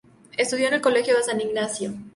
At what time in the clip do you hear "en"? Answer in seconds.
0.67-0.73